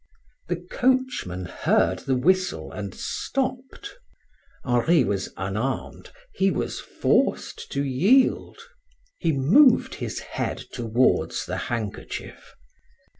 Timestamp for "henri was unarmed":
4.65-6.09